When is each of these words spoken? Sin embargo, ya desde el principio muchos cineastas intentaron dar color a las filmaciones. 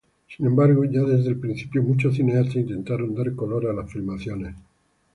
Sin 0.35 0.47
embargo, 0.47 0.83
ya 0.83 1.03
desde 1.03 1.29
el 1.29 1.39
principio 1.39 1.83
muchos 1.83 2.15
cineastas 2.15 2.55
intentaron 2.55 3.13
dar 3.13 3.35
color 3.35 3.67
a 3.67 3.73
las 3.73 3.93
filmaciones. 3.93 4.55